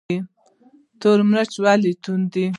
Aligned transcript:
تور 1.01 1.19
مرچ 1.29 1.53
ولې 1.63 1.91
توند 2.03 2.25
دي؟ 2.33 2.45